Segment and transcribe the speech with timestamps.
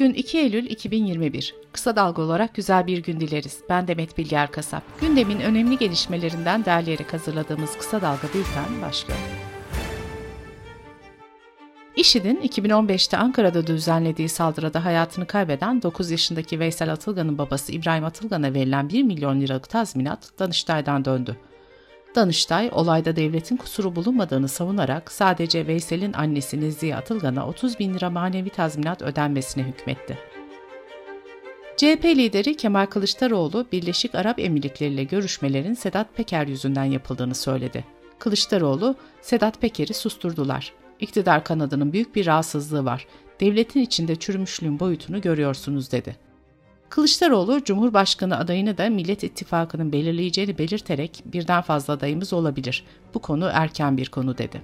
[0.00, 1.54] Bugün 2 Eylül 2021.
[1.72, 3.60] Kısa dalga olarak güzel bir gün dileriz.
[3.68, 4.82] Ben Demet Bilger Kasap.
[5.00, 9.18] Gündemin önemli gelişmelerinden derleyerek hazırladığımız Kısa Dalga Bülten başlıyor.
[11.96, 18.88] IŞİD'in 2015'te Ankara'da düzenlediği saldırıda hayatını kaybeden 9 yaşındaki Veysel Atılgan'ın babası İbrahim Atılgan'a verilen
[18.88, 21.36] 1 milyon liralık tazminat Danıştay'dan döndü.
[22.14, 28.50] Danıştay, olayda devletin kusuru bulunmadığını savunarak sadece Veysel'in annesi Nezihe Atılgan'a 30 bin lira manevi
[28.50, 30.18] tazminat ödenmesine hükmetti.
[31.76, 37.84] CHP lideri Kemal Kılıçdaroğlu, Birleşik Arap Emirlikleri ile görüşmelerin Sedat Peker yüzünden yapıldığını söyledi.
[38.18, 40.72] Kılıçdaroğlu, Sedat Peker'i susturdular.
[41.00, 43.06] İktidar kanadının büyük bir rahatsızlığı var.
[43.40, 46.29] Devletin içinde çürümüşlüğün boyutunu görüyorsunuz dedi.
[46.90, 52.84] Kılıçdaroğlu, Cumhurbaşkanı adayını da Millet İttifakı'nın belirleyeceğini belirterek birden fazla adayımız olabilir.
[53.14, 54.62] Bu konu erken bir konu dedi.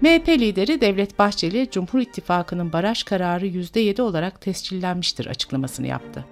[0.00, 6.24] MHP lideri Devlet Bahçeli, Cumhur İttifakı'nın baraj kararı %7 olarak tescillenmiştir açıklamasını yaptı.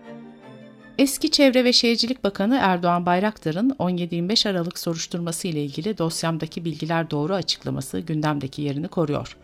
[0.98, 7.34] Eski Çevre ve Şehircilik Bakanı Erdoğan Bayraktar'ın 17-25 Aralık soruşturması ile ilgili dosyamdaki bilgiler doğru
[7.34, 9.36] açıklaması gündemdeki yerini koruyor.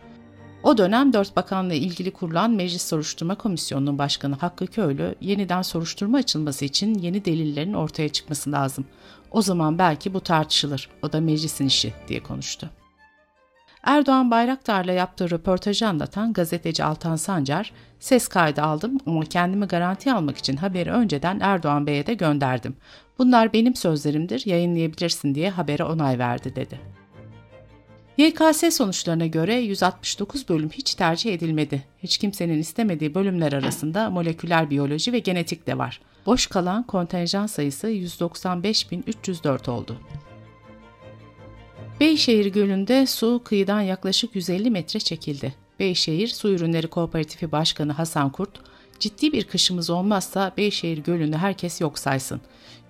[0.63, 6.65] O dönem dört bakanla ilgili kurulan Meclis Soruşturma Komisyonu'nun başkanı Hakkı Köylü, yeniden soruşturma açılması
[6.65, 8.85] için yeni delillerin ortaya çıkması lazım.
[9.31, 12.69] O zaman belki bu tartışılır, o da meclisin işi diye konuştu.
[13.83, 20.37] Erdoğan Bayraktar'la yaptığı röportajı anlatan gazeteci Altan Sancar, ses kaydı aldım ama kendimi garanti almak
[20.37, 22.75] için haberi önceden Erdoğan Bey'e de gönderdim.
[23.17, 27.02] Bunlar benim sözlerimdir, yayınlayabilirsin diye habere onay verdi dedi.
[28.17, 31.83] YKS sonuçlarına göre 169 bölüm hiç tercih edilmedi.
[32.03, 36.01] Hiç kimsenin istemediği bölümler arasında moleküler biyoloji ve genetik de var.
[36.25, 39.97] Boş kalan kontenjan sayısı 195.304 oldu.
[41.99, 45.53] Beyşehir Gölü'nde su kıyıdan yaklaşık 150 metre çekildi.
[45.79, 48.59] Beyşehir Su Ürünleri Kooperatifi Başkanı Hasan Kurt,
[48.99, 52.41] ciddi bir kışımız olmazsa Beyşehir Gölü'nü herkes yok saysın.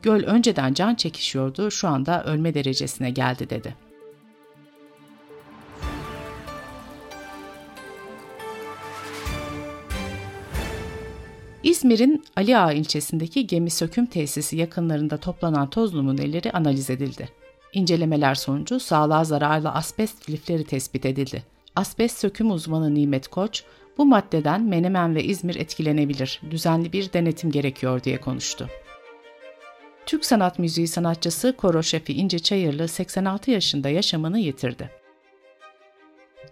[0.02, 3.83] Göl önceden can çekişiyordu, şu anda ölme derecesine geldi dedi.
[11.63, 17.29] İzmir'in Ali Ağa ilçesindeki gemi söküm tesisi yakınlarında toplanan toz numuneleri analiz edildi.
[17.74, 21.44] İncelemeler sonucu sağlığa zararlı asbest lifleri tespit edildi.
[21.75, 23.63] Asbest söküm uzmanı Nimet Koç,
[23.97, 28.69] bu maddeden Menemen ve İzmir etkilenebilir, düzenli bir denetim gerekiyor diye konuştu.
[30.06, 34.90] Türk sanat müziği sanatçısı koro şefi İnce Çayırlı 86 yaşında yaşamını yitirdi.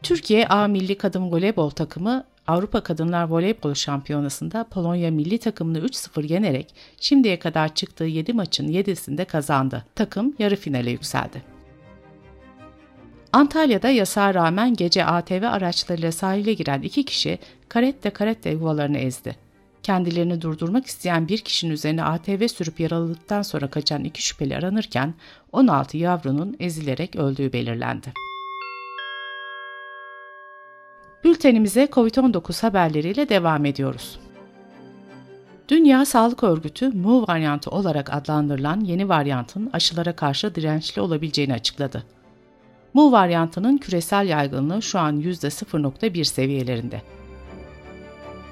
[0.03, 6.75] Türkiye A Milli Kadın Voleybol takımı Avrupa Kadınlar Voleybol Şampiyonası'nda Polonya milli takımını 3-0 yenerek
[6.99, 9.85] şimdiye kadar çıktığı 7 maçın 7'sinde kazandı.
[9.95, 11.43] Takım yarı finale yükseldi.
[13.33, 19.35] Antalya'da yasağa rağmen gece ATV araçlarıyla sahile giren iki kişi karette karette yuvalarını ezdi.
[19.83, 25.13] Kendilerini durdurmak isteyen bir kişinin üzerine ATV sürüp yaraladıktan sonra kaçan iki şüpheli aranırken
[25.51, 28.13] 16 yavrunun ezilerek öldüğü belirlendi.
[31.41, 34.19] Bültenimize COVID-19 haberleriyle devam ediyoruz.
[35.69, 42.03] Dünya Sağlık Örgütü Mu varyantı olarak adlandırılan yeni varyantın aşılara karşı dirençli olabileceğini açıkladı.
[42.93, 47.01] Mu varyantının küresel yaygınlığı şu an %0.1 seviyelerinde.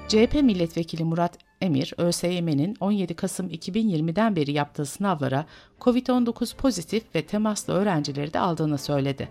[0.08, 5.44] CHP milletvekili Murat Emir, ÖSYM'nin 17 Kasım 2020'den beri yaptığı sınavlara
[5.80, 9.28] COVID-19 pozitif ve temaslı öğrencileri de aldığını söyledi.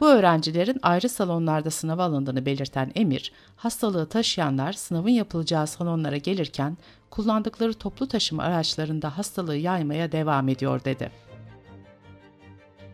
[0.00, 6.76] Bu öğrencilerin ayrı salonlarda sınava alındığını belirten Emir, hastalığı taşıyanlar sınavın yapılacağı salonlara gelirken
[7.10, 11.10] kullandıkları toplu taşıma araçlarında hastalığı yaymaya devam ediyor dedi.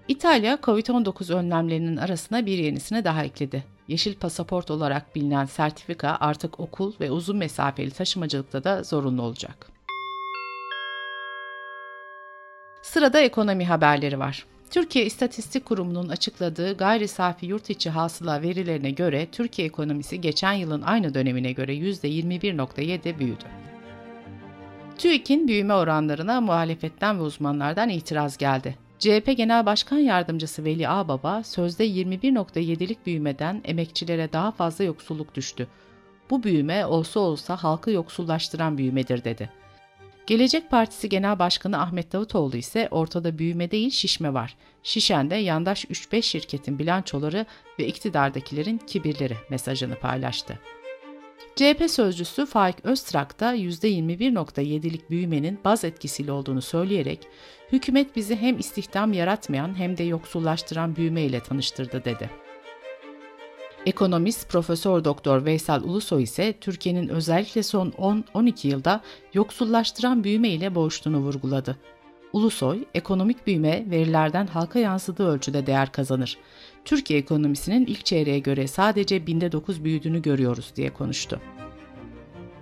[0.09, 3.65] İtalya, COVID-19 önlemlerinin arasına bir yenisini daha ekledi.
[3.89, 9.71] Yeşil pasaport olarak bilinen sertifika artık okul ve uzun mesafeli taşımacılıkta da zorunlu olacak.
[12.83, 14.52] Sırada ekonomi haberleri var.
[14.73, 20.83] Türkiye İstatistik Kurumu'nun açıkladığı gayri safi yurt içi hasıla verilerine göre Türkiye ekonomisi geçen yılın
[20.83, 23.45] aynı dönemine göre %21.7 büyüdü.
[24.99, 28.77] TÜİK'in büyüme oranlarına muhalefetten ve uzmanlardan itiraz geldi.
[28.99, 35.69] CHP Genel Başkan Yardımcısı Veli Ağbaba, sözde 21.7'lik büyümeden emekçilere daha fazla yoksulluk düştü.
[36.31, 39.62] Bu büyüme olsa olsa halkı yoksullaştıran büyümedir dedi.
[40.27, 44.57] Gelecek Partisi Genel Başkanı Ahmet Davutoğlu ise ortada büyüme değil şişme var.
[44.83, 47.47] Şişende yandaş 3-5 şirketin bilançoları
[47.79, 50.59] ve iktidardakilerin kibirleri mesajını paylaştı.
[51.57, 57.29] CHP sözcüsü Faik Öztrak da %21.7'lik büyümenin baz etkisiyle olduğunu söyleyerek,
[57.73, 62.31] hükümet bizi hem istihdam yaratmayan hem de yoksullaştıran büyüme ile tanıştırdı dedi.
[63.87, 69.01] Ekonomist Profesör Doktor Veysel Ulusoy ise Türkiye'nin özellikle son 10-12 yılda
[69.35, 71.77] yoksullaştıran büyüme ile boğuştuğunu vurguladı.
[72.33, 76.39] Ulusoy, ekonomik büyüme verilerden halka yansıdığı ölçüde değer kazanır.
[76.85, 81.41] Türkiye ekonomisinin ilk çeyreğe göre sadece binde 9 büyüdüğünü görüyoruz diye konuştu.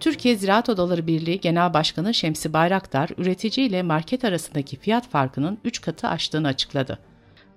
[0.00, 5.81] Türkiye Ziraat Odaları Birliği Genel Başkanı Şemsi Bayraktar, üretici ile market arasındaki fiyat farkının 3
[5.81, 7.10] katı aştığını açıkladı.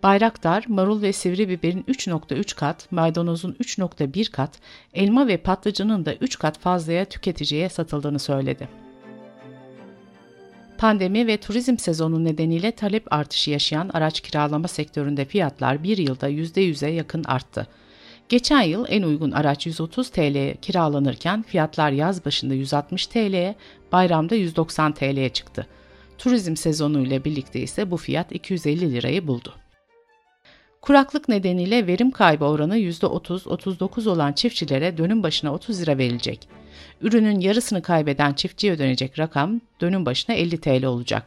[0.04, 4.60] Bayraktar, marul ve sivri biberin 3.3 kat, maydanozun 3.1 kat,
[4.94, 8.70] elma ve patlıcanın da 3 kat fazlaya tüketiciye satıldığını söyledi.
[10.78, 16.90] Pandemi ve turizm sezonu nedeniyle talep artışı yaşayan araç kiralama sektöründe fiyatlar bir yılda %100'e
[16.90, 17.68] yakın arttı.
[18.30, 23.56] Geçen yıl en uygun araç 130 TL'ye kiralanırken fiyatlar yaz başında 160 TL'ye,
[23.92, 25.68] bayramda 190 TL'ye çıktı.
[26.18, 29.63] Turizm sezonu ile birlikte ise bu fiyat 250 lirayı buldu.
[30.84, 36.48] Kuraklık nedeniyle verim kaybı oranı %30-39 olan çiftçilere dönüm başına 30 lira verilecek.
[37.02, 41.24] Ürünün yarısını kaybeden çiftçiye ödenecek rakam dönüm başına 50 TL olacak.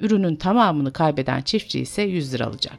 [0.00, 2.78] Ürünün tamamını kaybeden çiftçi ise 100 lira alacak.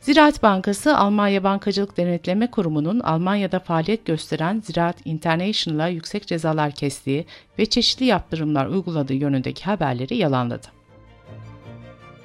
[0.00, 7.24] Ziraat Bankası, Almanya Bankacılık Denetleme Kurumu'nun Almanya'da faaliyet gösteren Ziraat International'a yüksek cezalar kestiği
[7.58, 10.75] ve çeşitli yaptırımlar uyguladığı yönündeki haberleri yalanladı.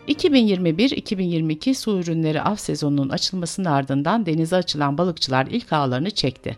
[0.07, 6.57] 2021-2022 su ürünleri av sezonunun açılmasının ardından denize açılan balıkçılar ilk ağlarını çekti.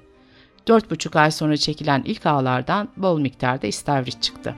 [0.68, 4.56] 4,5 ay sonra çekilen ilk ağlardan bol miktarda istavrit çıktı.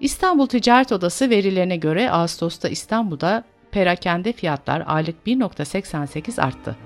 [0.00, 6.76] İstanbul Ticaret Odası verilerine göre Ağustos'ta İstanbul'da perakende fiyatlar aylık 1.88 arttı.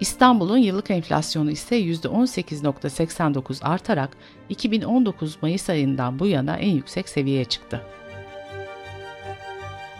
[0.00, 4.16] İstanbul'un yıllık enflasyonu ise %18.89 artarak
[4.48, 7.82] 2019 Mayıs ayından bu yana en yüksek seviyeye çıktı.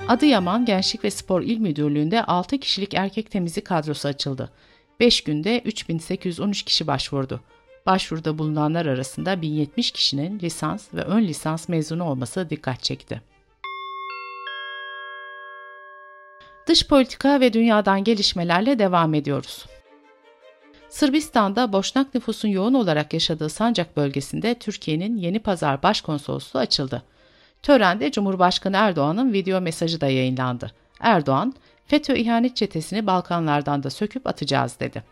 [0.08, 4.50] Adıyaman Gençlik ve Spor İl Müdürlüğü'nde 6 kişilik erkek temizlik kadrosu açıldı.
[5.00, 7.40] 5 günde 3813 kişi başvurdu.
[7.86, 13.22] Başvuruda bulunanlar arasında 1070 kişinin lisans ve ön lisans mezunu olması dikkat çekti.
[16.66, 19.66] Dış politika ve dünyadan gelişmelerle devam ediyoruz.
[20.88, 27.02] Sırbistan'da Boşnak nüfusun yoğun olarak yaşadığı Sancak bölgesinde Türkiye'nin Yeni Pazar Başkonsolosluğu açıldı.
[27.64, 30.70] Törende Cumhurbaşkanı Erdoğan'ın video mesajı da yayınlandı.
[31.00, 31.54] Erdoğan,
[31.86, 35.04] FETÖ ihanet çetesini Balkanlardan da söküp atacağız dedi.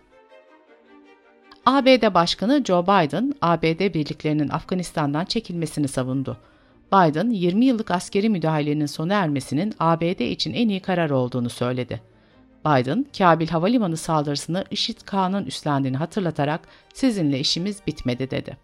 [1.66, 6.36] ABD Başkanı Joe Biden, ABD birliklerinin Afganistan'dan çekilmesini savundu.
[6.92, 12.00] Biden, 20 yıllık askeri müdahalenin sona ermesinin ABD için en iyi karar olduğunu söyledi.
[12.66, 16.60] Biden, Kabil Havalimanı saldırısını IŞİD-K'nın üstlendiğini hatırlatarak
[16.94, 18.56] sizinle işimiz bitmedi dedi.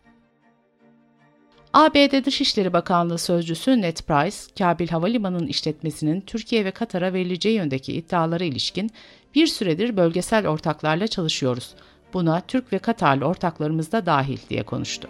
[1.72, 8.44] ABD Dışişleri Bakanlığı Sözcüsü Ned Price, Kabil Havalimanı'nın işletmesinin Türkiye ve Katar'a verileceği yöndeki iddialara
[8.44, 8.90] ilişkin
[9.34, 11.74] bir süredir bölgesel ortaklarla çalışıyoruz.
[12.14, 15.08] Buna Türk ve Katarlı ortaklarımız da dahil diye konuştu.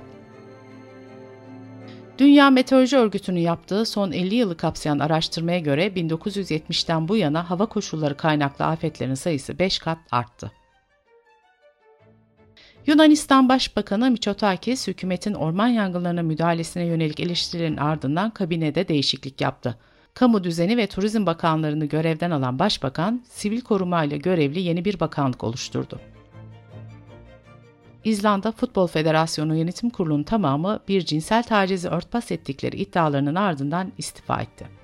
[2.19, 8.17] Dünya Meteoroloji Örgütü'nün yaptığı son 50 yılı kapsayan araştırmaya göre 1970'ten bu yana hava koşulları
[8.17, 10.53] kaynaklı afetlerin sayısı 5 kat arttı.
[12.89, 19.79] Yunanistan Başbakanı Mitsotakis, hükümetin orman yangınlarına müdahalesine yönelik eleştirilerin ardından kabinede değişiklik yaptı.
[20.15, 25.45] Kamu Düzeni ve Turizm Bakanlarını görevden alan Başbakan, sivil koruma ile görevli yeni bir bakanlık
[25.45, 26.01] oluşturdu.
[28.05, 34.78] İzlanda Futbol Federasyonu Yönetim Kurulu'nun tamamı bir cinsel tacizi örtbas ettikleri iddialarının ardından istifa etti.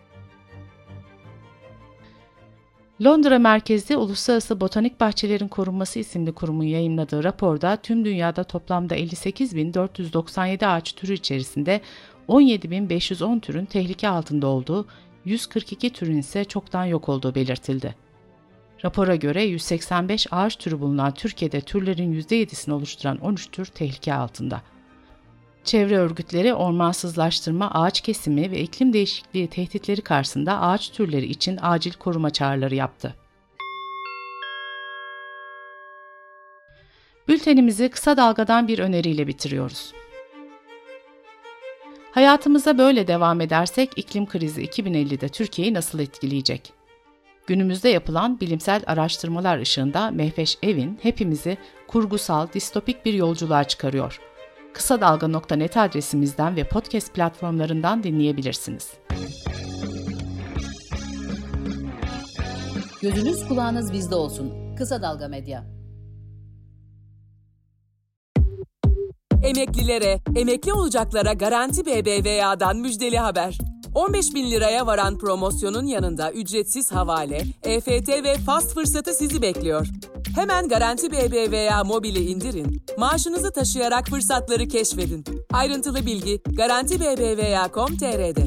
[3.03, 10.93] Londra merkezli Uluslararası Botanik Bahçelerin Korunması isimli kurumun yayınladığı raporda tüm dünyada toplamda 58.497 ağaç
[10.93, 11.81] türü içerisinde
[12.29, 14.87] 17.510 türün tehlike altında olduğu,
[15.25, 17.95] 142 türün ise çoktan yok olduğu belirtildi.
[18.85, 24.63] Rapora göre 185 ağaç türü bulunan Türkiye'de türlerin %7'sini oluşturan 13 tür tehlike altında.
[25.65, 32.31] Çevre örgütleri ormansızlaştırma, ağaç kesimi ve iklim değişikliği tehditleri karşısında ağaç türleri için acil koruma
[32.31, 33.15] çağrıları yaptı.
[37.29, 39.93] Bültenimizi kısa dalgadan bir öneriyle bitiriyoruz.
[42.11, 46.73] Hayatımıza böyle devam edersek iklim krizi 2050'de Türkiye'yi nasıl etkileyecek?
[47.47, 54.21] Günümüzde yapılan bilimsel araştırmalar ışığında Mehveş Evin hepimizi kurgusal, distopik bir yolculuğa çıkarıyor.
[54.75, 58.93] Kısa Dalga.net adresimizden ve podcast platformlarından dinleyebilirsiniz.
[63.03, 64.77] Gözünüz kulağınız bizde olsun.
[64.77, 65.65] Kısa Dalga Medya.
[69.43, 73.59] Emeklilere, emekli olacaklara Garanti BBVA'dan müjdeli haber.
[73.95, 79.87] 15 bin liraya varan promosyonun yanında ücretsiz havale, EFT ve fast fırsatı sizi bekliyor.
[80.35, 85.25] Hemen Garanti BBVA mobili indirin, maaşınızı taşıyarak fırsatları keşfedin.
[85.53, 88.47] Ayrıntılı bilgi Garanti BBVA.com.tr'de.